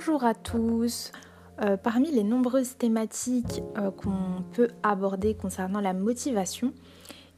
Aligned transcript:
Bonjour 0.00 0.22
à 0.22 0.32
tous. 0.32 1.10
Euh, 1.60 1.76
parmi 1.76 2.12
les 2.12 2.22
nombreuses 2.22 2.76
thématiques 2.76 3.64
euh, 3.76 3.90
qu'on 3.90 4.44
peut 4.52 4.68
aborder 4.84 5.34
concernant 5.34 5.80
la 5.80 5.92
motivation, 5.92 6.72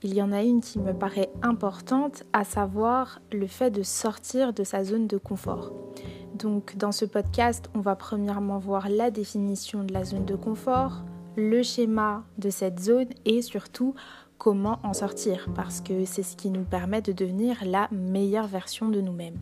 il 0.03 0.13
y 0.13 0.21
en 0.21 0.31
a 0.31 0.43
une 0.43 0.61
qui 0.61 0.79
me 0.79 0.93
paraît 0.93 1.31
importante, 1.41 2.25
à 2.35 2.45
savoir 2.45 3.23
le 3.33 3.47
fait 3.47 3.71
de 3.71 3.83
sortir 3.83 4.53
de 4.53 4.63
sa 4.63 4.85
zone 4.85 5.07
de 5.07 5.17
confort. 5.17 5.73
Donc 6.35 6.77
dans 6.77 6.93
ce 6.93 7.07
podcast, 7.07 7.71
on 7.75 7.81
va 7.81 7.97
premièrement 7.97 8.59
voir 8.59 8.91
la 8.91 9.11
définition 9.11 9.83
de 9.83 9.95
la 9.95 10.05
zone 10.05 10.27
de 10.27 10.37
confort, 10.37 11.03
le 11.37 11.63
schéma 11.63 12.25
de 12.37 12.51
cette 12.51 12.79
zone 12.79 13.09
et 13.25 13.41
surtout 13.41 13.95
comment 14.37 14.81
en 14.83 14.93
sortir, 14.93 15.49
parce 15.55 15.81
que 15.81 16.05
c'est 16.05 16.23
ce 16.23 16.37
qui 16.37 16.51
nous 16.51 16.65
permet 16.65 17.01
de 17.01 17.13
devenir 17.13 17.57
la 17.65 17.89
meilleure 17.91 18.49
version 18.49 18.91
de 18.91 19.01
nous-mêmes. 19.01 19.39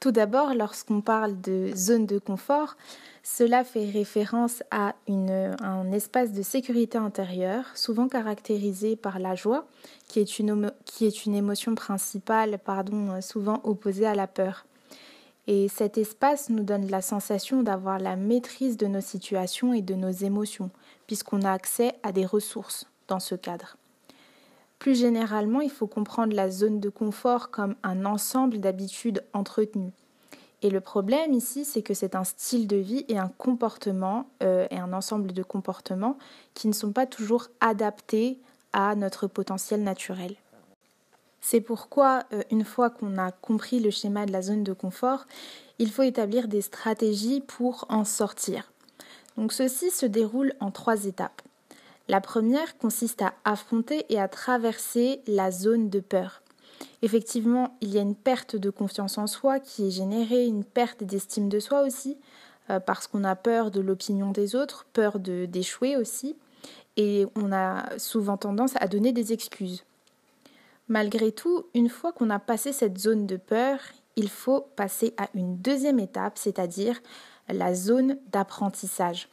Tout 0.00 0.12
d'abord, 0.12 0.54
lorsqu'on 0.54 1.00
parle 1.00 1.40
de 1.40 1.72
zone 1.74 2.06
de 2.06 2.20
confort, 2.20 2.76
cela 3.24 3.64
fait 3.64 3.90
référence 3.90 4.62
à, 4.70 4.94
un 5.08 5.90
espace 5.90 6.32
de 6.32 6.42
sécurité 6.42 6.98
intérieure, 6.98 7.64
souvent 7.74 8.08
caractérisé 8.08 8.94
par 8.94 9.18
la 9.18 9.34
joie, 9.34 9.66
qui 10.06 10.20
est 10.20 10.38
une, 10.38 10.72
qui 10.84 11.12
émotion 11.26 11.74
principale, 11.74 12.60
souvent 13.20 13.60
opposée 13.64 14.06
à 14.06 14.14
la 14.14 14.28
peur. 14.28 14.66
Et 15.48 15.68
cet 15.68 15.98
espace 15.98 16.48
nous 16.48 16.62
donne 16.62 16.88
la 16.90 17.02
sensation 17.02 17.62
d'avoir 17.62 17.98
la 17.98 18.14
maîtrise 18.14 18.76
de 18.76 18.86
nos 18.86 19.00
situations 19.00 19.72
et 19.72 19.82
de 19.82 19.94
nos 19.94 20.10
émotions, 20.10 20.70
puisqu'on 21.06 21.42
a 21.42 21.50
accès 21.50 21.94
à 22.04 22.12
des 22.12 22.26
ressources 22.26 22.86
dans 23.08 23.18
ce 23.18 23.34
cadre. 23.34 23.76
Plus 24.78 24.98
généralement, 24.98 25.60
il 25.60 25.70
faut 25.70 25.86
comprendre 25.86 26.34
la 26.34 26.50
zone 26.50 26.80
de 26.80 26.88
confort 26.88 27.50
comme 27.50 27.74
un 27.82 28.04
ensemble 28.04 28.60
d'habitudes 28.60 29.24
entretenues. 29.32 29.92
Et 30.62 30.70
le 30.70 30.80
problème 30.80 31.32
ici, 31.32 31.64
c'est 31.64 31.82
que 31.82 31.94
c'est 31.94 32.16
un 32.16 32.24
style 32.24 32.66
de 32.66 32.76
vie 32.76 33.04
et 33.08 33.18
un 33.18 33.28
comportement 33.28 34.28
euh, 34.42 34.66
un 34.70 34.92
ensemble 34.92 35.32
de 35.32 35.42
comportements 35.42 36.18
qui 36.54 36.66
ne 36.66 36.72
sont 36.72 36.92
pas 36.92 37.06
toujours 37.06 37.48
adaptés 37.60 38.38
à 38.72 38.94
notre 38.96 39.26
potentiel 39.26 39.82
naturel. 39.82 40.34
C'est 41.40 41.60
pourquoi, 41.60 42.24
euh, 42.32 42.42
une 42.50 42.64
fois 42.64 42.90
qu'on 42.90 43.18
a 43.18 43.30
compris 43.30 43.78
le 43.80 43.90
schéma 43.90 44.26
de 44.26 44.32
la 44.32 44.42
zone 44.42 44.64
de 44.64 44.72
confort, 44.72 45.26
il 45.78 45.90
faut 45.90 46.02
établir 46.02 46.48
des 46.48 46.60
stratégies 46.60 47.40
pour 47.40 47.86
en 47.88 48.04
sortir. 48.04 48.72
Donc 49.36 49.52
ceci 49.52 49.90
se 49.90 50.06
déroule 50.06 50.52
en 50.58 50.72
trois 50.72 51.04
étapes. 51.04 51.42
La 52.08 52.22
première 52.22 52.78
consiste 52.78 53.20
à 53.20 53.34
affronter 53.44 54.06
et 54.08 54.18
à 54.18 54.28
traverser 54.28 55.20
la 55.26 55.50
zone 55.50 55.90
de 55.90 56.00
peur. 56.00 56.42
Effectivement, 57.02 57.76
il 57.82 57.90
y 57.90 57.98
a 57.98 58.02
une 58.02 58.14
perte 58.14 58.56
de 58.56 58.70
confiance 58.70 59.18
en 59.18 59.26
soi 59.26 59.60
qui 59.60 59.86
est 59.86 59.90
générée, 59.90 60.46
une 60.46 60.64
perte 60.64 61.04
d'estime 61.04 61.50
de 61.50 61.60
soi 61.60 61.82
aussi, 61.82 62.16
euh, 62.70 62.80
parce 62.80 63.06
qu'on 63.06 63.24
a 63.24 63.36
peur 63.36 63.70
de 63.70 63.80
l'opinion 63.80 64.30
des 64.30 64.56
autres, 64.56 64.86
peur 64.92 65.18
d'échouer 65.18 65.96
aussi, 65.96 66.36
et 66.96 67.26
on 67.36 67.52
a 67.52 67.98
souvent 67.98 68.38
tendance 68.38 68.72
à 68.80 68.88
donner 68.88 69.12
des 69.12 69.32
excuses. 69.34 69.84
Malgré 70.88 71.30
tout, 71.30 71.66
une 71.74 71.90
fois 71.90 72.12
qu'on 72.12 72.30
a 72.30 72.38
passé 72.38 72.72
cette 72.72 72.98
zone 72.98 73.26
de 73.26 73.36
peur, 73.36 73.78
il 74.16 74.30
faut 74.30 74.62
passer 74.76 75.14
à 75.18 75.28
une 75.34 75.58
deuxième 75.58 76.00
étape, 76.00 76.38
c'est-à-dire 76.38 76.98
la 77.48 77.74
zone 77.74 78.18
d'apprentissage. 78.32 79.28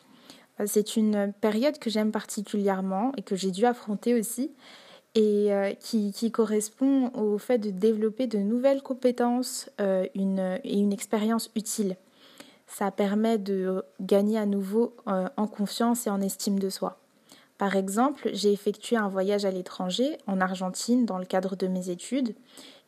C'est 0.65 0.95
une 0.95 1.33
période 1.41 1.79
que 1.79 1.89
j'aime 1.89 2.11
particulièrement 2.11 3.11
et 3.17 3.21
que 3.21 3.35
j'ai 3.35 3.51
dû 3.51 3.65
affronter 3.65 4.13
aussi 4.13 4.51
et 5.15 5.53
euh, 5.53 5.73
qui, 5.79 6.31
correspond 6.31 7.09
au 7.13 7.37
fait 7.37 7.57
de 7.57 7.69
développer 7.69 8.27
de 8.27 8.37
nouvelles 8.37 8.83
compétences 8.83 9.69
euh, 9.79 10.05
et 10.13 10.79
une 10.79 10.93
expérience 10.93 11.49
utile. 11.55 11.95
Ça 12.67 12.91
permet 12.91 13.37
de 13.37 13.83
gagner 14.01 14.37
à 14.37 14.45
nouveau 14.45 14.93
euh, 15.07 15.29
en 15.37 15.47
confiance 15.47 16.07
et 16.07 16.09
en 16.09 16.21
estime 16.21 16.59
de 16.59 16.69
soi. 16.69 16.99
Par 17.57 17.77
exemple, 17.77 18.29
j'ai 18.33 18.51
effectué 18.51 18.97
un 18.97 19.07
voyage 19.07 19.45
à 19.45 19.51
l'étranger, 19.51 20.17
en 20.27 20.41
Argentine, 20.41 21.05
dans 21.05 21.17
le 21.17 21.25
cadre 21.25 21.55
de 21.55 21.67
mes 21.67 21.89
études, 21.89 22.35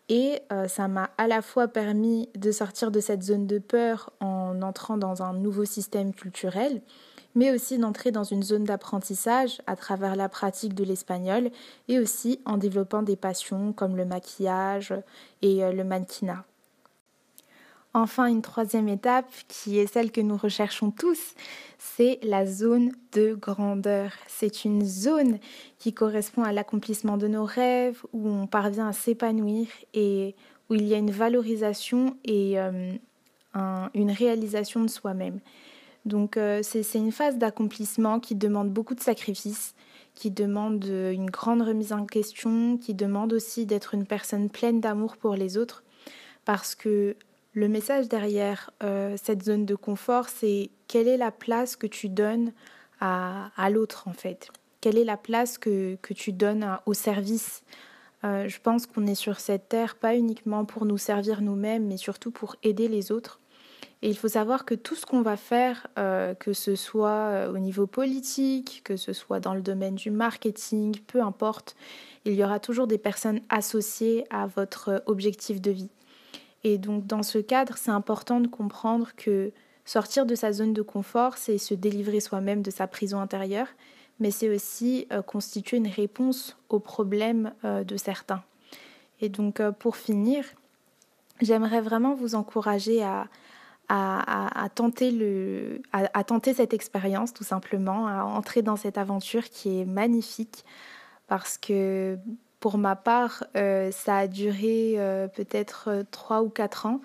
et 0.09 0.41
ça 0.67 0.88
m'a 0.88 1.09
à 1.17 1.27
la 1.27 1.41
fois 1.41 1.67
permis 1.67 2.29
de 2.35 2.51
sortir 2.51 2.91
de 2.91 3.01
cette 3.01 3.23
zone 3.23 3.45
de 3.45 3.59
peur 3.59 4.11
en 4.22 4.37
entrant 4.63 4.97
dans 4.97 5.23
un 5.23 5.34
nouveau 5.34 5.66
système 5.66 6.13
culturel, 6.13 6.81
mais 7.35 7.51
aussi 7.51 7.78
d'entrer 7.78 8.12
dans 8.12 8.23
une 8.23 8.44
zone 8.44 8.63
d'apprentissage 8.63 9.62
à 9.68 9.75
travers 9.75 10.16
la 10.16 10.29
pratique 10.29 10.73
de 10.73 10.84
l'espagnol 10.84 11.51
et 11.88 12.00
aussi 12.00 12.40
en 12.45 12.57
développant 12.57 13.03
des 13.03 13.16
passions 13.16 13.73
comme 13.73 13.95
le 13.95 14.06
maquillage 14.06 14.94
et 15.41 15.63
euh, 15.63 15.72
le 15.72 15.84
mannequinat. 15.84 16.45
Enfin, 17.94 18.28
une 18.28 18.41
troisième 18.41 18.90
étape, 18.90 19.25
qui 19.47 19.79
est 19.79 19.91
celle 19.91 20.12
que 20.12 20.22
nous 20.22 20.38
recherchons 20.38 20.91
tous, 20.91 21.34
c'est 21.79 22.19
la 22.22 22.45
zone 22.45 22.91
de 23.13 23.34
grandeur. 23.34 24.12
C'est 24.28 24.66
une 24.66 24.85
zone 24.85 25.39
qui 25.79 25.94
correspond 25.94 26.44
à 26.44 26.51
l'accomplissement 26.51 27.18
de 27.18 27.28
nos 27.28 27.45
rêves, 27.45 28.03
où 28.13 28.29
on 28.29 28.45
parvient 28.45 28.88
à 28.88 28.94
s'épanouir 28.94 29.68
et 29.95 30.35
où 30.69 30.75
il 30.75 30.85
y 30.88 30.94
a 30.94 30.97
une 30.97 31.12
valorisation 31.12 32.18
et 32.24 32.59
euh, 32.59 32.94
une 33.94 34.12
réalisation 34.12 34.81
de 34.81 34.90
soi-même. 34.90 35.40
Donc 36.07 36.38
euh, 36.38 36.62
c'est 36.63 36.97
une 36.97 37.12
phase 37.12 37.38
d'accomplissement 37.38 38.19
qui 38.19 38.34
demande 38.34 38.72
beaucoup 38.72 38.95
de 38.95 39.01
sacrifices, 39.01 39.75
qui 40.16 40.31
demande 40.31 40.85
euh, 40.85 41.12
une 41.12 41.29
grande 41.29 41.62
remise 41.62 41.91
en 41.91 42.06
question, 42.06 42.78
qui 42.78 42.94
demande 42.94 43.34
aussi 43.34 43.66
d'être 43.66 43.94
une 43.94 44.06
personne 44.06 44.50
pleine 44.50 44.79
d'amour 44.79 45.18
pour 45.18 45.35
les 45.35 45.57
autres, 45.57 45.84
parce 46.45 46.75
que 46.75 47.18
le 47.51 47.68
message 47.68 48.07
derrière 48.07 48.72
euh, 48.84 49.18
cette 49.22 49.44
zone 49.44 49.66
de 49.66 49.75
confort, 49.75 50.29
c'est 50.29 50.69
quelle 50.88 51.09
est 51.09 51.18
la 51.18 51.31
place 51.31 51.75
que 51.75 51.88
tu 51.88 52.07
donnes 52.07 52.53
à, 53.01 53.51
l'autre 53.69 54.07
en 54.07 54.13
fait, 54.13 54.50
quelle 54.81 54.97
est 54.97 55.03
la 55.03 55.18
place 55.18 55.57
que, 55.59 55.97
tu 56.16 56.31
donnes 56.31 56.79
au 56.88 56.94
service? 56.94 57.63
je 58.24 58.59
pense 58.59 58.88
qu'on 58.88 59.06
est 59.06 59.16
sur 59.16 59.39
cette 59.39 59.69
terre 59.69 59.95
pas 59.95 60.16
uniquement 60.16 60.66
pour 60.66 60.85
nous 60.85 60.97
servir 60.97 61.41
nous-mêmes, 61.41 61.88
mais 61.88 61.95
surtout 61.95 62.31
pour 62.31 62.56
aider 62.63 62.89
les 62.89 63.12
autres. 63.12 63.39
Et 64.03 64.09
il 64.09 64.18
faut 64.18 64.28
savoir 64.28 64.66
que 64.66 64.75
tout 64.75 64.96
ce 64.96 65.06
qu'on 65.06 65.22
va 65.22 65.38
faire, 65.38 65.88
euh, 65.97 66.35
que 66.35 66.53
ce 66.53 66.75
soit 66.75 67.09
euh, 67.09 67.52
au 67.52 67.58
niveau 67.58 67.88
politique, 67.88 68.81
que 68.84 68.96
ce 68.96 69.12
soit 69.12 69.40
dans 69.40 69.56
le 69.56 69.62
domaine 69.62 69.96
du 69.96 70.12
marketing, 70.12 70.96
peu 71.08 71.22
importe, 71.22 71.75
il 72.25 72.34
y 72.34 72.44
aura 72.44 72.59
toujours 72.59 72.86
des 72.86 73.00
personnes 73.00 73.41
associées 73.50 74.25
à 74.30 74.46
votre 74.46 75.02
objectif 75.07 75.62
de 75.62 75.72
vie. 75.72 75.90
Et 76.63 76.78
donc 76.78 77.07
dans 77.07 77.24
ce 77.24 77.40
cadre, 77.40 77.78
c'est 77.78 77.91
important 77.91 78.40
de 78.40 78.47
comprendre 78.47 79.09
que 79.16 79.52
sortir 79.84 80.25
de 80.25 80.36
sa 80.36 80.52
zone 80.52 80.74
de 80.74 80.81
confort, 80.84 81.38
c'est 81.38 81.57
se 81.57 81.74
délivrer 81.74 82.19
soi-même 82.19 82.62
de 82.62 82.69
sa 82.69 82.86
prison 82.86 83.19
intérieure, 83.19 83.69
mais 84.19 84.30
c'est 84.30 84.53
aussi 84.53 85.07
euh, 85.12 85.24
constituer 85.24 85.78
une 85.78 85.88
réponse 85.88 86.56
aux 86.69 86.80
problèmes 86.80 87.53
de 87.63 87.97
certains. 87.97 88.44
Et 89.22 89.30
donc 89.30 89.62
pour 89.80 89.96
finir, 89.96 90.46
j'aimerais 91.41 91.81
vraiment 91.81 92.13
vous 92.13 92.36
encourager 92.36 93.02
à, 93.02 93.28
à, 93.90 94.70
tenter 94.75 95.12
le, 95.12 95.81
à, 95.94 96.24
tenter 96.24 96.53
cette 96.53 96.74
expérience 96.74 97.34
tout 97.34 97.44
simplement, 97.44 98.08
à 98.08 98.24
entrer 98.24 98.62
dans 98.62 98.75
cette 98.75 98.98
aventure 98.98 99.46
qui 99.46 99.80
est 99.80 99.86
magnifique 99.86 100.66
parce 101.28 101.58
que 101.58 102.18
pour 102.59 102.78
ma 102.78 102.96
part, 102.96 103.44
euh, 103.56 103.92
ça 103.92 104.18
a 104.18 104.28
duré 104.28 104.96
euh, 104.98 105.28
peut-être 105.28 106.06
trois 106.12 106.42
ou 106.42 106.50
quatre 106.50 106.86
ans, 106.86 107.02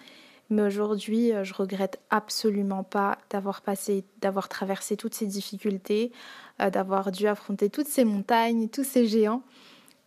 mais 0.50 0.62
aujourd'hui, 0.62 1.32
euh, 1.32 1.44
je 1.44 1.54
regrette 1.54 2.00
absolument 2.10 2.84
pas 2.84 3.18
d'avoir 3.30 3.60
passé, 3.60 4.04
d'avoir 4.20 4.48
traversé 4.48 4.96
toutes 4.96 5.14
ces 5.14 5.26
difficultés, 5.26 6.12
d'avoir 6.58 7.10
dû 7.10 7.26
affronter 7.26 7.70
toutes 7.70 7.88
ces 7.88 8.04
montagnes, 8.04 8.68
tous 8.68 8.84
ces 8.84 9.06
géants. 9.06 9.42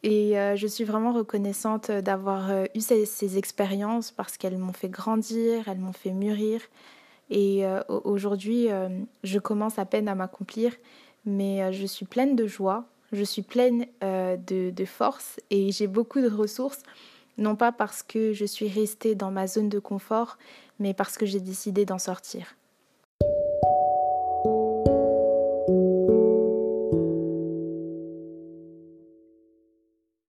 Et 0.04 0.38
euh, 0.38 0.56
je 0.56 0.68
suis 0.68 0.84
vraiment 0.84 1.14
reconnaissante 1.14 1.90
d'avoir 1.90 2.52
euh, 2.52 2.66
eu 2.76 2.82
ces, 2.82 3.38
expériences 3.38 4.12
parce 4.12 4.38
qu'elles 4.38 4.58
m'ont 4.58 4.74
fait 4.74 4.90
grandir, 4.90 5.68
elles 5.68 5.80
m'ont 5.80 5.94
fait 5.94 6.12
mûrir. 6.12 6.62
Et 7.30 7.66
euh, 7.66 7.82
aujourd'hui, 7.90 8.68
je 9.24 9.40
commence 9.40 9.80
à 9.80 9.86
peine 9.86 10.08
à 10.08 10.14
m'accomplir, 10.14 10.74
mais 11.26 11.74
je 11.74 11.88
suis 11.88 12.06
pleine 12.06 12.36
de 12.36 12.46
joie, 12.46 12.86
je 13.12 13.24
suis 13.24 13.42
pleine 13.42 13.88
de, 14.02 14.70
de, 14.70 14.86
force 14.86 15.40
et 15.50 15.72
j'ai 15.72 15.88
beaucoup 15.88 16.22
de 16.22 16.30
ressources, 16.30 16.84
non 17.40 17.56
pas 17.56 17.72
parce 17.72 18.04
que 18.04 18.32
je 18.32 18.46
suis 18.46 18.68
restée 18.68 19.16
dans 19.16 19.32
ma 19.32 19.48
zone 19.48 19.70
de 19.70 19.80
confort, 19.80 20.38
mais 20.78 20.94
parce 20.94 21.18
que 21.18 21.26
j'ai 21.26 21.40
décidé 21.40 21.84
d'en 21.84 21.98
sortir. 21.98 22.56